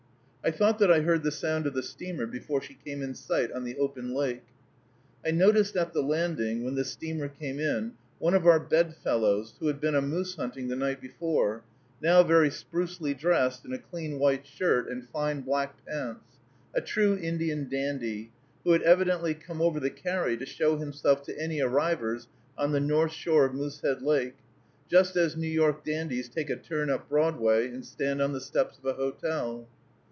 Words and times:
I 0.43 0.49
thought 0.49 0.79
that 0.79 0.91
I 0.91 1.01
heard 1.01 1.21
the 1.21 1.29
sound 1.31 1.67
of 1.67 1.75
the 1.75 1.83
steamer 1.83 2.25
before 2.25 2.61
she 2.63 2.73
came 2.73 3.03
in 3.03 3.13
sight 3.13 3.51
on 3.51 3.63
the 3.63 3.77
open 3.77 4.11
lake. 4.15 4.41
I 5.23 5.29
noticed 5.29 5.75
at 5.75 5.93
the 5.93 6.01
landing, 6.01 6.63
when 6.63 6.73
the 6.73 6.83
steamer 6.83 7.27
came 7.27 7.59
in, 7.59 7.93
one 8.17 8.33
of 8.33 8.47
our 8.47 8.59
bed 8.59 8.95
fellows, 8.95 9.53
who 9.59 9.67
had 9.67 9.79
been 9.79 9.93
a 9.93 10.01
moose 10.01 10.35
hunting 10.37 10.67
the 10.67 10.75
night 10.75 10.99
before, 10.99 11.61
now 12.01 12.23
very 12.23 12.49
sprucely 12.49 13.13
dressed 13.13 13.65
in 13.65 13.71
a 13.71 13.77
clean 13.77 14.17
white 14.17 14.47
shirt 14.47 14.89
and 14.89 15.07
fine 15.09 15.41
black 15.41 15.77
pants, 15.85 16.39
a 16.73 16.81
true 16.81 17.15
Indian 17.15 17.69
dandy, 17.69 18.31
who 18.63 18.71
had 18.71 18.81
evidently 18.81 19.35
come 19.35 19.61
over 19.61 19.79
the 19.79 19.91
carry 19.91 20.35
to 20.37 20.45
show 20.47 20.75
himself 20.75 21.21
to 21.21 21.39
any 21.39 21.59
arrivers 21.61 22.25
on 22.57 22.71
the 22.71 22.79
north 22.79 23.13
shore 23.13 23.45
of 23.45 23.53
Moosehead 23.53 24.01
Lake, 24.01 24.37
just 24.89 25.15
as 25.15 25.37
New 25.37 25.45
York 25.47 25.85
dandies 25.85 26.27
take 26.29 26.49
a 26.49 26.55
turn 26.55 26.89
up 26.89 27.07
Broadway 27.07 27.67
and 27.67 27.85
stand 27.85 28.23
on 28.23 28.33
the 28.33 28.41
steps 28.41 28.79
of 28.79 28.85
a 28.85 28.93
hotel. 28.93 29.67